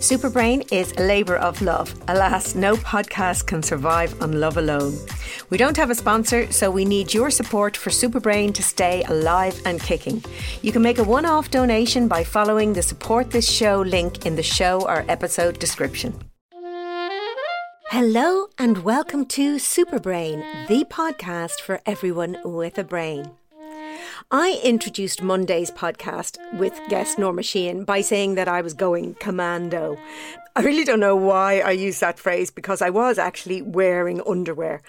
[0.00, 1.94] Superbrain is a labour of love.
[2.08, 4.96] Alas, no podcast can survive on love alone.
[5.50, 9.60] We don't have a sponsor, so we need your support for Superbrain to stay alive
[9.66, 10.24] and kicking.
[10.62, 14.36] You can make a one off donation by following the support this show link in
[14.36, 16.18] the show or episode description.
[17.90, 23.32] Hello, and welcome to Superbrain, the podcast for everyone with a brain.
[24.32, 29.98] I introduced Monday's podcast with guest Norma Sheahan by saying that I was going commando.
[30.54, 34.82] I really don't know why I used that phrase because I was actually wearing underwear.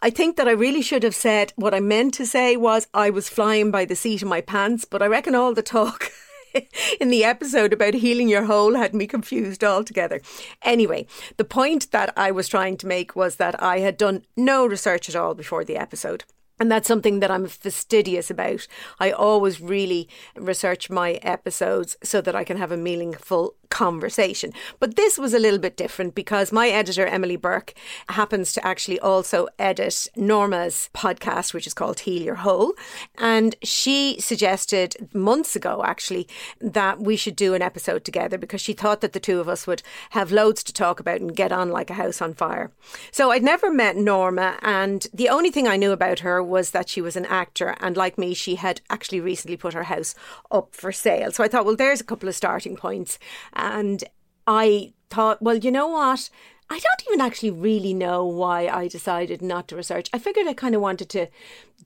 [0.00, 3.10] I think that I really should have said what I meant to say was I
[3.10, 6.10] was flying by the seat of my pants, but I reckon all the talk
[6.98, 10.22] in the episode about healing your hole had me confused altogether.
[10.62, 14.64] Anyway, the point that I was trying to make was that I had done no
[14.64, 16.24] research at all before the episode.
[16.58, 18.66] And that's something that I'm fastidious about.
[18.98, 24.52] I always really research my episodes so that I can have a meaningful conversation.
[24.80, 27.74] But this was a little bit different because my editor, Emily Burke,
[28.08, 32.72] happens to actually also edit Norma's podcast, which is called Heal Your Hole.
[33.18, 36.28] And she suggested months ago, actually,
[36.60, 39.66] that we should do an episode together because she thought that the two of us
[39.66, 42.70] would have loads to talk about and get on like a house on fire.
[43.10, 46.88] So I'd never met Norma, and the only thing I knew about her was that
[46.88, 47.76] she was an actor.
[47.80, 50.14] And like me, she had actually recently put her house
[50.50, 51.32] up for sale.
[51.32, 53.18] So I thought, well, there's a couple of starting points.
[53.56, 54.04] And
[54.46, 56.30] I thought, well, you know what?
[56.68, 60.10] I don't even actually really know why I decided not to research.
[60.12, 61.28] I figured I kind of wanted to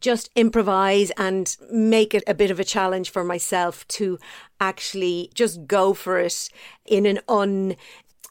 [0.01, 4.19] just improvise and make it a bit of a challenge for myself to
[4.59, 6.49] actually just go for it
[6.87, 7.77] in an un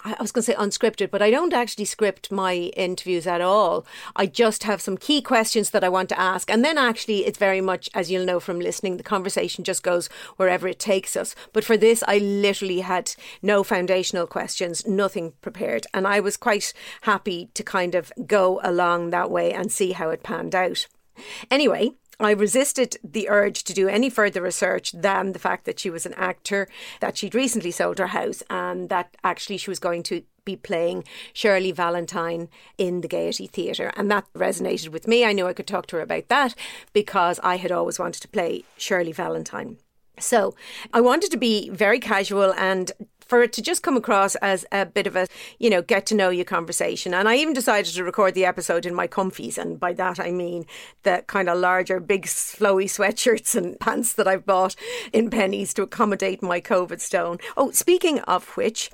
[0.02, 3.86] I was going to say unscripted, but I don't actually script my interviews at all.
[4.16, 6.50] I just have some key questions that I want to ask.
[6.50, 10.08] And then actually, it's very much, as you'll know from listening, the conversation just goes
[10.38, 11.36] wherever it takes us.
[11.52, 15.86] But for this, I literally had no foundational questions, nothing prepared.
[15.94, 20.12] And I was quite happy to kind of go along that way and see how
[20.12, 20.88] it panned out.
[21.52, 25.90] Anyway, I resisted the urge to do any further research than the fact that she
[25.90, 26.68] was an actor,
[27.00, 31.06] that she'd recently sold her house, and that actually she was going to be playing
[31.32, 33.94] Shirley Valentine in the Gaiety Theatre.
[33.96, 35.24] And that resonated with me.
[35.24, 36.56] I knew I could talk to her about that
[36.92, 39.78] because I had always wanted to play Shirley Valentine.
[40.20, 40.56] So
[40.94, 42.92] I wanted to be very casual and
[43.30, 45.28] for it to just come across as a bit of a,
[45.60, 47.14] you know, get to know you conversation.
[47.14, 49.58] And I even decided to record the episode in my comfies.
[49.58, 50.66] And by that, I mean
[51.04, 54.76] the kind of larger, big, flowy sweatshirts and pants that I've bought
[55.14, 57.38] in Penneys to accommodate my COVID stone.
[57.56, 58.90] Oh, speaking of which,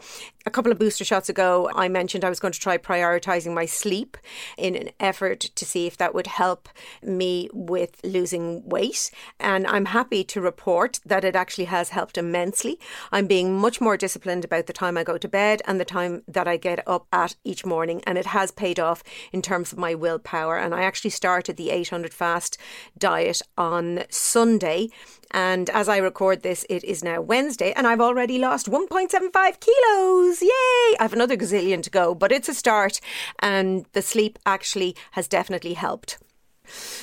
[0.46, 3.66] a couple of booster shots ago, I mentioned I was going to try prioritizing my
[3.66, 4.18] sleep
[4.58, 6.68] in an effort to see if that would help
[7.02, 9.10] me with losing weight.
[9.40, 12.80] And I'm happy to report that it actually has helped immensely.
[13.14, 16.24] I'm being much more disciplined about the time I go to bed and the time
[16.28, 18.02] that I get up at each morning.
[18.08, 20.58] And it has paid off in terms of my willpower.
[20.58, 22.58] And I actually started the 800 fast
[22.98, 24.90] diet on Sunday
[25.32, 30.42] and as I record this, it is now Wednesday, and I've already lost 1.75 kilos.
[30.42, 30.50] Yay!
[30.50, 33.02] I have another gazillion to go, but it's a start,
[33.40, 36.20] and the sleep actually has definitely helped.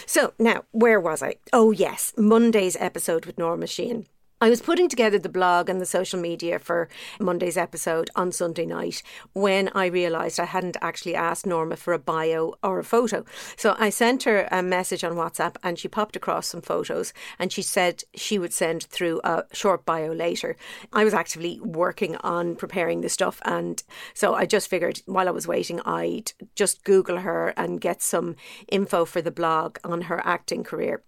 [0.06, 1.34] So, now, where was I?
[1.52, 4.06] Oh, yes, Monday's episode with Norma Sheahan.
[4.42, 6.88] I was putting together the blog and the social media for
[7.20, 9.00] Monday's episode on Sunday night
[9.34, 13.24] when I realised I hadn't actually asked Norma for a bio or a photo.
[13.56, 17.52] So I sent her a message on WhatsApp and she popped across some photos and
[17.52, 20.56] she said she would send through a short bio later.
[20.92, 23.80] I was actively working on preparing the stuff and
[24.12, 28.34] so I just figured while I was waiting I'd just Google her and get some
[28.66, 31.00] info for the blog on her acting career.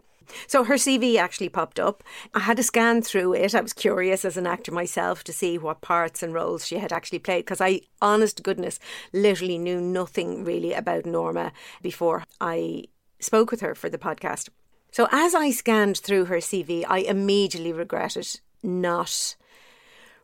[0.46, 2.02] So her CV actually popped up.
[2.34, 3.54] I had to scan through it.
[3.54, 6.92] I was curious as an actor myself to see what parts and roles she had
[6.92, 8.78] actually played because I, honest goodness,
[9.12, 11.52] literally knew nothing really about Norma
[11.82, 12.84] before I
[13.20, 14.48] spoke with her for the podcast.
[14.90, 19.34] So as I scanned through her CV, I immediately regretted not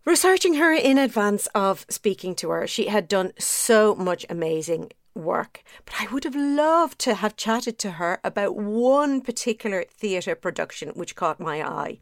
[0.05, 2.67] researching her in advance of speaking to her.
[2.67, 5.63] She had done so much amazing work.
[5.85, 10.91] But I would have loved to have chatted to her about one particular theatre production
[10.91, 11.99] which caught my eye.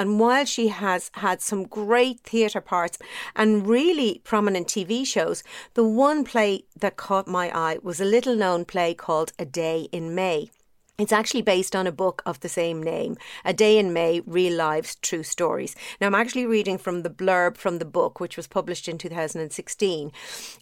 [0.00, 2.98] And while she has had some great theatre parts
[3.34, 5.42] and really prominent TV shows,
[5.74, 9.88] the one play that caught my eye was a little known play called A Day
[9.90, 10.50] in May.
[10.98, 14.56] It's actually based on a book of the same name, A Day in May Real
[14.56, 15.76] Lives, True Stories.
[16.00, 20.10] Now, I'm actually reading from the blurb from the book, which was published in 2016.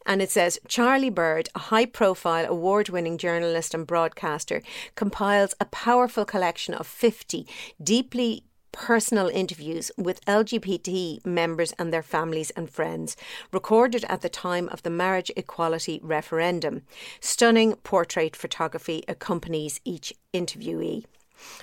[0.05, 4.63] And it says Charlie Bird, a high profile, award winning journalist and broadcaster,
[4.95, 7.47] compiles a powerful collection of 50
[7.83, 8.45] deeply
[8.77, 13.17] personal interviews with LGBT members and their families and friends,
[13.51, 16.83] recorded at the time of the marriage equality referendum.
[17.19, 21.05] Stunning portrait photography accompanies each interviewee.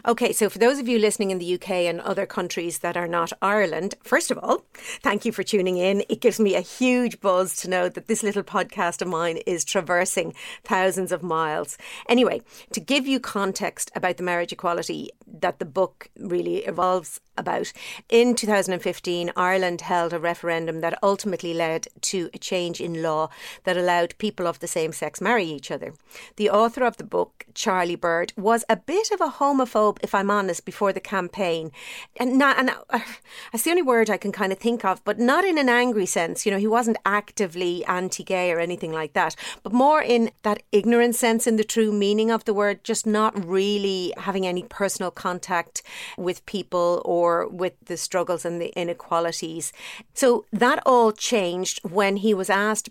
[0.05, 3.07] Okay, so for those of you listening in the UK and other countries that are
[3.07, 4.65] not Ireland, first of all,
[5.01, 6.03] thank you for tuning in.
[6.09, 9.63] It gives me a huge buzz to know that this little podcast of mine is
[9.63, 10.33] traversing
[10.63, 11.77] thousands of miles.
[12.09, 12.41] Anyway,
[12.71, 17.71] to give you context about the marriage equality that the book really evolves about,
[18.09, 23.29] in 2015, Ireland held a referendum that ultimately led to a change in law
[23.63, 25.93] that allowed people of the same sex marry each other.
[26.35, 30.29] The author of the book, Charlie Bird, was a bit of a homophobe, if I'm
[30.29, 31.71] honest, before the campaign.
[32.17, 32.99] And, not, and uh,
[33.51, 36.05] that's the only word I can kind of think of, but not in an angry
[36.05, 36.45] sense.
[36.45, 40.63] You know, he wasn't actively anti gay or anything like that, but more in that
[40.71, 45.11] ignorant sense, in the true meaning of the word, just not really having any personal
[45.11, 45.81] contact
[46.17, 49.71] with people or or with the struggles and the inequalities.
[50.13, 52.89] So that all changed when he was asked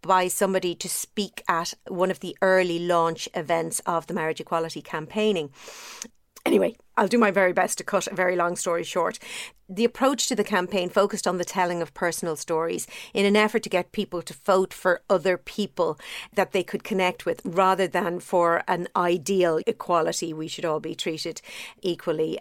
[0.00, 4.80] by somebody to speak at one of the early launch events of the marriage equality
[4.80, 5.50] campaigning.
[6.46, 9.18] Anyway, I'll do my very best to cut a very long story short.
[9.68, 13.64] The approach to the campaign focused on the telling of personal stories in an effort
[13.64, 15.98] to get people to vote for other people
[16.36, 20.32] that they could connect with rather than for an ideal equality.
[20.32, 21.42] We should all be treated
[21.82, 22.38] equally.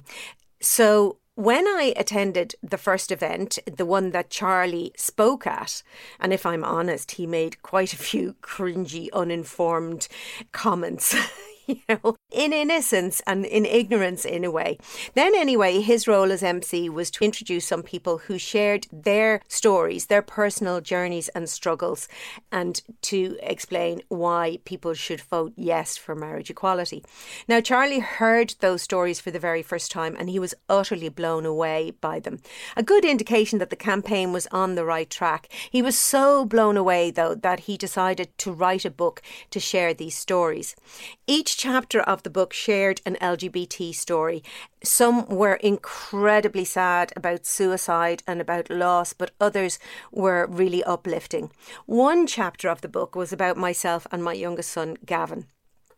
[0.62, 5.84] So, when I attended the first event, the one that Charlie spoke at,
[6.20, 10.08] and if I'm honest, he made quite a few cringy, uninformed
[10.52, 11.16] comments.
[11.68, 14.78] you know, in innocence and in ignorance in a way.
[15.14, 20.08] Then, anyway, his role as MC was to introduce some people who shared their stories,
[20.08, 22.08] their personal journeys and struggles,
[22.52, 27.04] and to explain why people should vote yes for marriage equality.
[27.48, 31.46] Now, Charlie heard those stories for the very first time and he was utterly blown
[31.46, 32.40] away by them.
[32.76, 35.50] A good indication that the campaign was on the right track.
[35.70, 39.22] He was so blown away, though, that he decided to write a book
[39.52, 40.76] to share these stories.
[41.28, 44.44] Each chapter of the book shared an LGBT story.
[44.84, 49.80] Some were incredibly sad about suicide and about loss, but others
[50.12, 51.52] were really uplifting.
[51.86, 55.48] One chapter of the book was about myself and my youngest son, Gavin.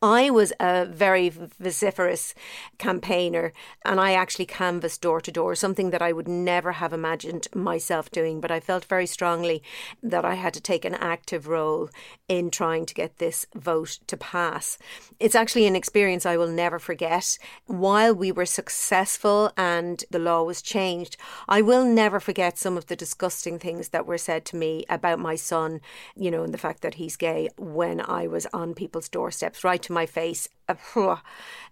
[0.02, 2.36] I was a very vociferous
[2.78, 3.52] campaigner
[3.84, 8.12] and I actually canvassed door to door, something that I would never have imagined myself
[8.12, 8.40] doing.
[8.40, 9.64] But I felt very strongly
[10.04, 11.90] that I had to take an active role
[12.28, 14.78] in trying to get this vote to pass.
[15.20, 17.40] It's actually an experience I will never forget.
[17.66, 21.18] While we were successful and the law was changed,
[21.50, 25.18] I will never forget some of the disgusting things that were said to me about
[25.18, 25.82] my son,
[26.16, 29.87] you know, and the fact that he's gay when I was on people's doorsteps, right
[29.88, 30.48] to my face.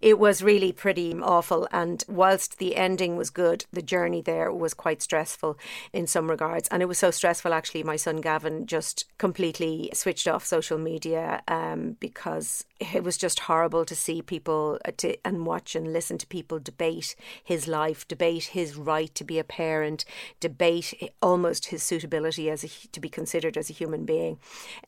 [0.01, 1.67] It was really pretty awful.
[1.71, 5.57] And whilst the ending was good, the journey there was quite stressful
[5.93, 6.67] in some regards.
[6.69, 11.41] And it was so stressful, actually, my son Gavin just completely switched off social media
[11.47, 16.17] um, because it was just horrible to see people uh, to, and watch and listen
[16.17, 20.05] to people debate his life, debate his right to be a parent,
[20.39, 24.37] debate almost his suitability as a, to be considered as a human being.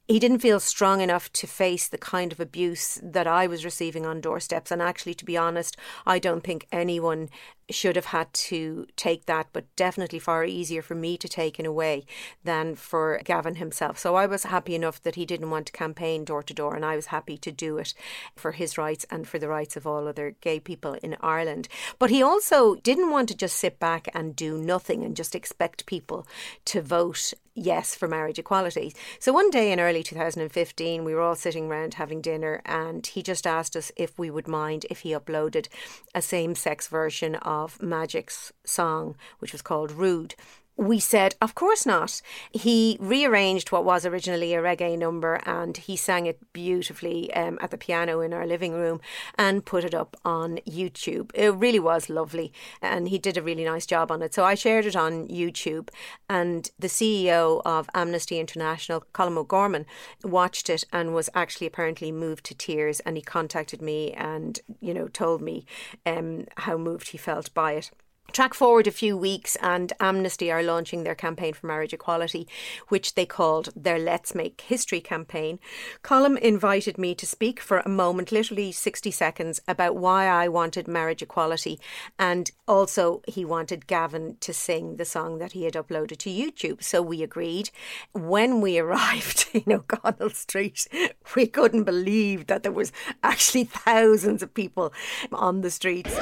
[0.08, 3.97] He didn't feel strong enough to face the kind of abuse that I was receiving
[4.06, 4.72] on doorsteps.
[4.72, 7.30] And actually, to be honest, I don't think anyone
[7.70, 11.66] should have had to take that, but definitely far easier for me to take in
[11.66, 12.06] a way
[12.44, 13.98] than for Gavin himself.
[13.98, 16.86] So I was happy enough that he didn't want to campaign door to door, and
[16.86, 17.94] I was happy to do it
[18.36, 21.68] for his rights and for the rights of all other gay people in Ireland.
[22.00, 25.86] But he also didn't want to just sit back and do nothing and just expect
[25.86, 26.26] people
[26.66, 28.94] to vote yes for marriage equality.
[29.20, 33.24] So one day in early 2015, we were all sitting around having dinner, and he
[33.24, 35.68] just asked us if we would mind if he uploaded
[36.14, 40.36] a same sex version of Magic's song, which was called Rude
[40.78, 42.22] we said, of course not.
[42.52, 47.72] He rearranged what was originally a reggae number and he sang it beautifully um, at
[47.72, 49.02] the piano in our living room
[49.38, 51.32] and put it up on YouTube.
[51.34, 54.36] It really was lovely and he did a really nice job on it.
[54.36, 55.90] So I shared it on YouTube
[56.30, 59.88] and the CEO of Amnesty International, Colm O'Gorman,
[60.24, 64.94] watched it and was actually apparently moved to tears and he contacted me and, you
[64.94, 65.66] know, told me
[66.06, 67.92] um, how moved he felt by it.
[68.34, 72.48] Track forward a few weeks, and Amnesty are launching their campaign for marriage equality,
[72.90, 75.60] which they called their Let's Make History campaign.
[76.04, 80.88] Colm invited me to speak for a moment, literally 60 seconds, about why I wanted
[80.88, 81.80] marriage equality,
[82.20, 86.84] and also he wanted Gavin to sing the song that he had uploaded to YouTube.
[86.84, 87.72] So we agreed.
[88.12, 90.88] When we arrived in O'Connell Street,
[91.36, 92.92] we couldn't believe that there was
[93.24, 94.94] actually thousands of people
[95.32, 96.14] on the streets.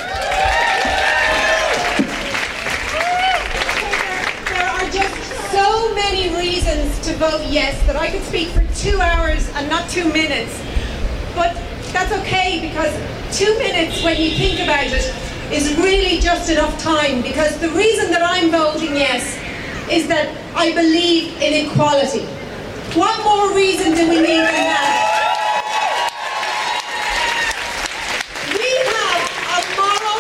[5.96, 10.06] Many reasons to vote yes that I could speak for two hours and not two
[10.12, 10.62] minutes.
[11.34, 11.56] But
[11.94, 12.92] that's okay because
[13.38, 15.14] two minutes, when you think about it,
[15.52, 19.40] is really just enough time because the reason that I'm voting yes
[19.90, 22.26] is that I believe in equality.
[22.98, 25.12] What more reason do we need than that?
[28.52, 29.22] We have
[29.56, 30.20] a moral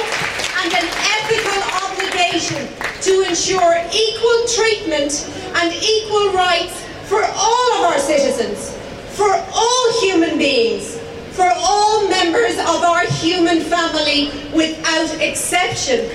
[0.61, 0.87] and an
[1.19, 2.63] ethical obligation
[3.01, 8.71] to ensure equal treatment and equal rights for all of our citizens,
[9.15, 10.97] for all human beings,
[11.31, 16.09] for all members of our human family without exception.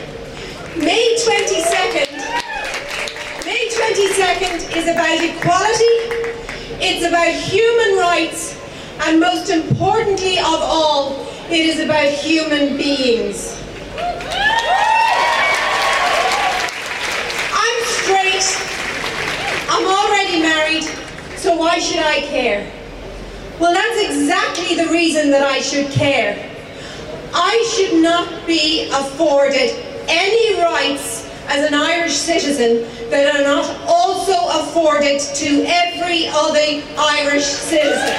[0.77, 2.11] May 22nd,
[3.45, 5.97] May 22nd is about equality,
[6.83, 8.57] it's about human rights,
[9.01, 13.57] and most importantly of all, it is about human beings.
[17.53, 18.47] I'm straight,
[19.73, 20.83] I'm already married,
[21.37, 22.69] so why should I care?
[23.61, 26.51] Well, that's exactly the reason that I should care.
[27.33, 29.71] I should not be afforded
[30.09, 37.45] any rights as an Irish citizen that are not also afforded to every other Irish
[37.45, 38.17] citizen.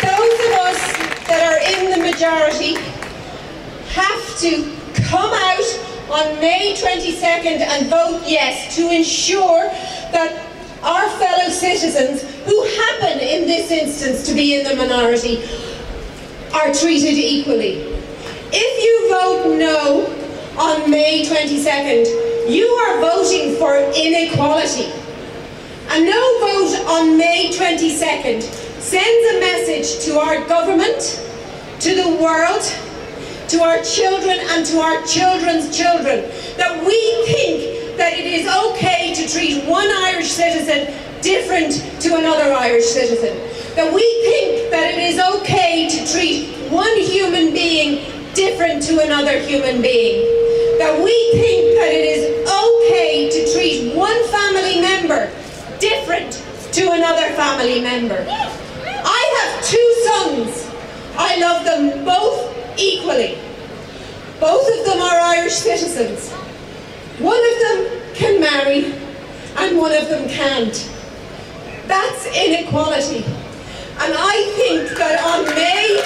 [0.00, 0.80] Those of us
[1.28, 2.76] that are in the majority
[4.46, 5.66] to come out
[6.08, 9.68] on May 22nd and vote yes to ensure
[10.12, 10.46] that
[10.84, 15.42] our fellow citizens, who happen in this instance to be in the minority,
[16.54, 17.82] are treated equally.
[18.52, 20.06] If you vote no
[20.56, 24.92] on May 22nd, you are voting for inequality.
[25.90, 28.42] A no vote on May 22nd
[28.80, 31.20] sends a message to our government,
[31.80, 32.62] to the world,
[33.48, 36.26] to our children and to our children's children
[36.56, 42.52] that we think that it is okay to treat one Irish citizen different to another
[42.52, 43.36] Irish citizen.
[43.76, 49.38] That we think that it is okay to treat one human being different to another
[49.38, 50.26] human being.
[50.78, 55.30] That we think that it is okay to treat one family member
[55.78, 56.32] different
[56.72, 58.26] to another family member.
[58.28, 60.70] I have two sons.
[61.16, 63.38] I love them both equally.
[64.40, 66.30] Both of them are Irish citizens.
[67.18, 68.92] One of them can marry
[69.56, 70.74] and one of them can't.
[71.86, 73.24] That's inequality.
[73.98, 76.02] And I think that on May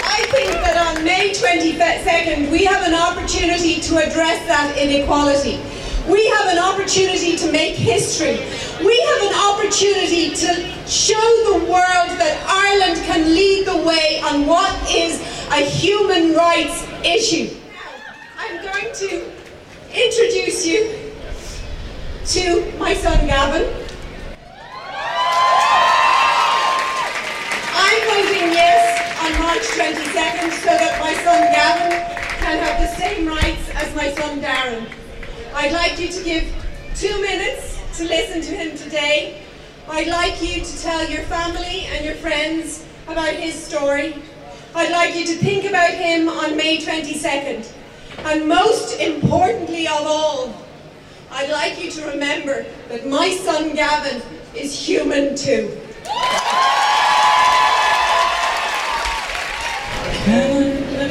[0.00, 1.32] I think that on May
[2.18, 5.60] 22nd, we have an opportunity to address that inequality.
[6.10, 8.38] We have an opportunity to make history.
[8.84, 14.46] We have an opportunity to show the world that Ireland can lead the way on
[14.46, 15.20] what is
[15.50, 17.54] a human rights issue.
[18.38, 19.30] I'm going to
[19.92, 21.12] introduce you
[22.26, 23.66] to my son Gavin.
[27.74, 29.62] I'm voting yes on March
[30.48, 34.88] 22nd so that my son Gavin can have the same rights as my son Darren.
[35.54, 36.52] I'd like you to give
[36.94, 39.42] two minutes to listen to him today.
[39.88, 44.14] I'd like you to tell your family and your friends about his story.
[44.74, 47.70] I'd like you to think about him on May 22nd.
[48.24, 50.54] And most importantly of all,
[51.30, 54.22] I'd like you to remember that my son Gavin
[54.54, 55.78] is human too.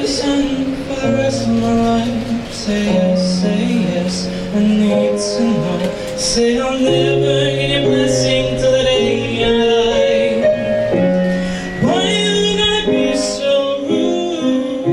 [0.07, 2.53] Son for the rest of my life?
[2.53, 4.15] Say yes, say yes,
[4.55, 5.79] I need to know.
[6.15, 10.47] Say I'll never get a blessing till the day I die.
[11.83, 13.51] Why you gotta be so
[13.89, 14.85] rude?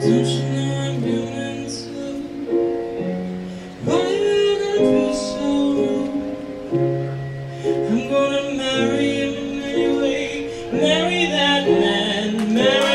[0.00, 2.14] Don't you know I'm human too?
[3.84, 5.46] Why you gotta be so
[5.76, 6.14] rude?
[7.90, 10.26] I'm gonna marry him anyway.
[10.72, 12.30] Marry that man.
[12.54, 12.89] Marry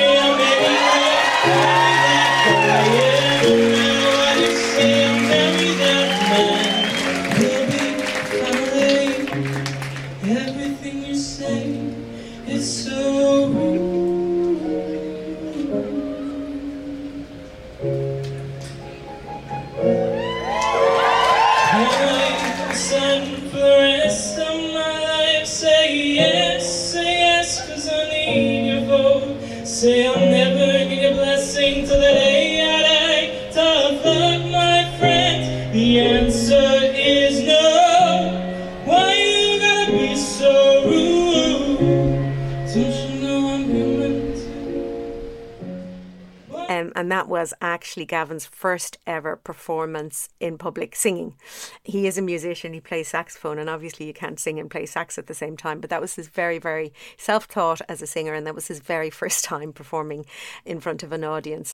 [47.36, 51.36] was actually Gavin's first ever performance in public singing.
[51.84, 55.18] He is a musician, he plays saxophone, and obviously you can't sing and play sax
[55.18, 58.34] at the same time, but that was his very, very self taught as a singer,
[58.34, 60.26] and that was his very first time performing
[60.64, 61.74] in front of an audience.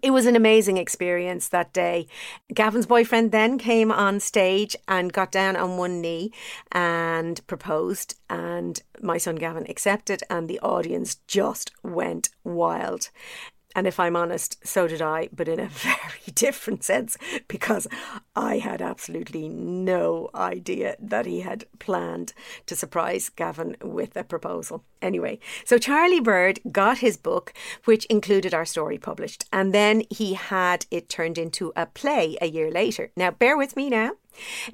[0.00, 2.06] It was an amazing experience that day.
[2.54, 6.30] Gavin's boyfriend then came on stage and got down on one knee
[6.70, 13.10] and proposed, and my son Gavin accepted, and the audience just went wild.
[13.78, 17.86] And if I'm honest, so did I, but in a very different sense because
[18.34, 22.32] I had absolutely no idea that he had planned
[22.66, 24.82] to surprise Gavin with a proposal.
[25.00, 27.52] Anyway, so Charlie Bird got his book,
[27.84, 32.46] which included our story published, and then he had it turned into a play a
[32.46, 33.12] year later.
[33.16, 34.14] Now, bear with me now.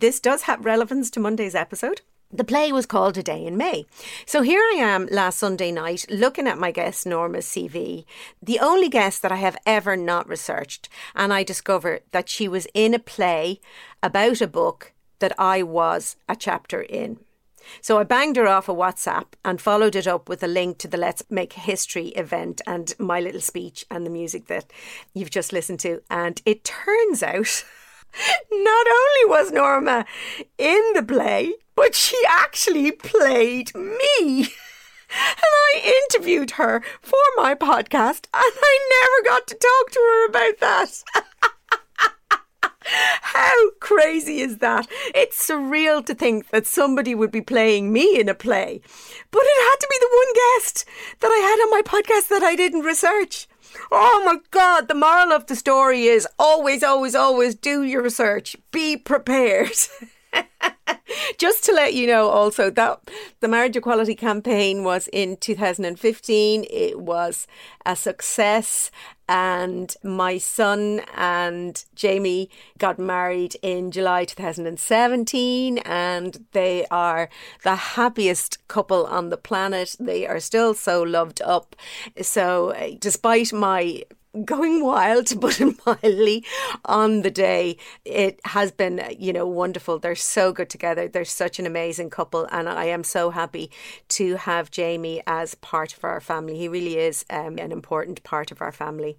[0.01, 2.01] This does have relevance to Monday's episode.
[2.35, 3.87] The play was called A Day in May.
[4.27, 8.07] So here I am last Sunday night looking at my guest Norma's CV,
[8.43, 12.67] the only guest that I have ever not researched, and I discovered that she was
[12.75, 13.61] in a play
[14.03, 17.21] about a book that I was a chapter in.
[17.81, 20.89] So I banged her off a WhatsApp and followed it up with a link to
[20.89, 24.73] the Let's Make History event and my little speech and the music that
[25.15, 26.03] you've just listened to.
[26.11, 27.65] And it turns out
[28.51, 30.05] not only was Norma
[30.59, 34.49] in the play, but she actually played me.
[35.17, 40.27] And I interviewed her for my podcast, and I never got to talk to her
[40.29, 41.05] about that.
[43.23, 44.87] How crazy is that?
[45.15, 48.81] It's surreal to think that somebody would be playing me in a play.
[49.31, 50.85] But it had to be the one guest
[51.21, 53.49] that I had on my podcast that I didn't research.
[53.91, 58.57] Oh my God, the moral of the story is always, always, always do your research.
[58.71, 59.73] Be prepared.
[61.39, 63.01] Just to let you know, also, that
[63.41, 66.65] the marriage equality campaign was in 2015.
[66.71, 67.47] It was
[67.87, 68.91] a success,
[69.29, 77.29] and my son and Jamie got married in July 2017, and they are
[77.63, 79.97] the happiest couple on the planet.
[79.99, 81.77] They are still so loved up.
[82.21, 84.05] So, uh, despite my
[84.45, 86.45] going wild, to put it mildly,
[86.85, 87.77] on the day.
[88.05, 89.99] It has been, you know, wonderful.
[89.99, 91.09] They're so good together.
[91.09, 93.71] They're such an amazing couple, and I am so happy
[94.11, 96.57] to have Jamie as part of our family.
[96.57, 99.19] He really is um, an important part of our family.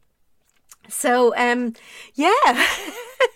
[0.89, 1.73] So, um,
[2.13, 2.31] yeah.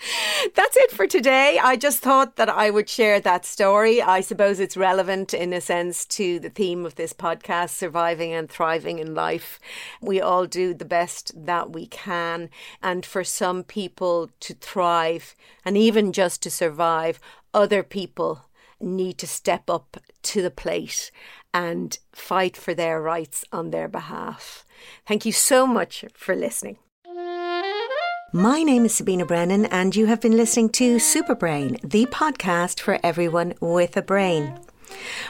[0.54, 1.58] That's it for today.
[1.62, 4.00] I just thought that I would share that story.
[4.00, 8.48] I suppose it's relevant in a sense to the theme of this podcast surviving and
[8.48, 9.58] thriving in life.
[10.00, 12.50] We all do the best that we can.
[12.82, 15.34] And for some people to thrive
[15.64, 17.20] and even just to survive,
[17.52, 18.44] other people
[18.80, 21.10] need to step up to the plate
[21.52, 24.64] and fight for their rights on their behalf.
[25.06, 26.78] Thank you so much for listening.
[28.32, 32.98] My name is Sabina Brennan, and you have been listening to Superbrain, the podcast for
[33.02, 34.60] everyone with a brain.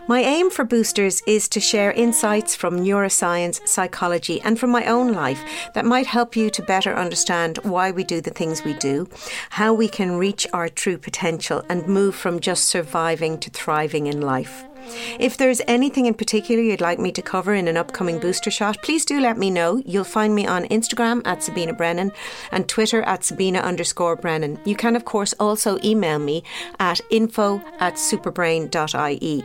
[0.08, 5.12] My aim for Boosters is to share insights from neuroscience, psychology, and from my own
[5.12, 9.08] life that might help you to better understand why we do the things we do,
[9.50, 14.20] how we can reach our true potential, and move from just surviving to thriving in
[14.20, 14.64] life.
[15.18, 18.82] If there's anything in particular you'd like me to cover in an upcoming booster shot,
[18.82, 19.82] please do let me know.
[19.84, 22.12] You'll find me on Instagram at Sabina Brennan
[22.52, 24.58] and Twitter at Sabina underscore Brennan.
[24.64, 26.42] You can, of course, also email me
[26.78, 29.44] at info at superbrain.ie.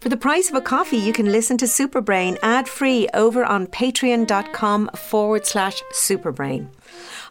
[0.00, 3.66] For the price of a coffee, you can listen to Superbrain ad free over on
[3.66, 6.68] patreon.com forward slash superbrain.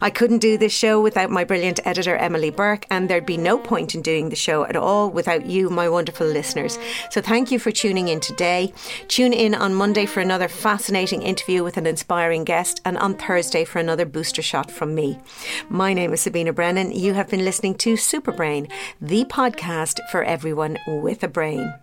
[0.00, 3.58] I couldn't do this show without my brilliant editor, Emily Burke, and there'd be no
[3.58, 6.78] point in doing the show at all without you, my wonderful listeners.
[7.10, 8.72] So thank you for tuning in today.
[9.08, 13.64] Tune in on Monday for another fascinating interview with an inspiring guest, and on Thursday
[13.64, 15.18] for another booster shot from me.
[15.68, 16.92] My name is Sabina Brennan.
[16.92, 21.74] You have been listening to Superbrain, the podcast for everyone with a brain.